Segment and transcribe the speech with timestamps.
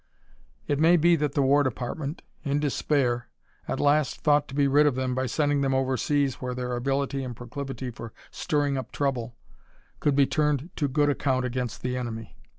[0.65, 3.27] It may be that the War Department, in despair,
[3.67, 7.23] at last thought to be rid of them by sending them overseas where their ability
[7.23, 9.35] and proclivity for stirring up trouble
[9.99, 12.35] could be turned to good account against the enemy.